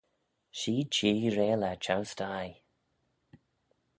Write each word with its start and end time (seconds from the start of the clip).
Shee 0.57 0.85
Jee 0.93 1.29
reill 1.35 1.63
er 1.69 1.77
çheu-sthie. 1.83 2.49